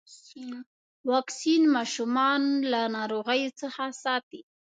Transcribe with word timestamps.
واکسین 1.09 1.63
ماشومان 1.75 2.41
له 2.71 2.81
ناروغيو 2.97 3.51
څخه 3.61 3.83
ساتي. 4.03 4.41